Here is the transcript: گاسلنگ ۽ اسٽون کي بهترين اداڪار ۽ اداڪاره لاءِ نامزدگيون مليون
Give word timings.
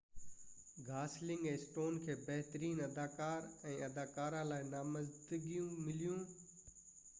گاسلنگ 0.85 1.43
۽ 1.49 1.51
اسٽون 1.57 1.99
کي 2.05 2.15
بهترين 2.21 2.81
اداڪار 2.87 3.47
۽ 3.73 3.75
اداڪاره 3.91 4.43
لاءِ 4.53 4.67
نامزدگيون 4.73 5.81
مليون 5.87 6.29